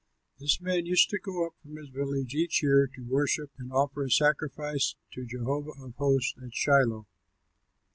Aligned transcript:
This 0.39 0.59
man 0.59 0.87
used 0.87 1.11
to 1.11 1.19
go 1.19 1.45
up 1.45 1.53
from 1.61 1.75
his 1.75 1.89
village 1.89 2.33
each 2.33 2.63
year 2.63 2.87
to 2.95 3.03
worship 3.03 3.51
and 3.59 3.71
offer 3.71 4.03
a 4.03 4.09
sacrifice 4.09 4.95
to 5.13 5.27
Jehovah 5.27 5.73
of 5.79 5.93
hosts 5.97 6.33
at 6.43 6.55
Shiloh. 6.55 7.05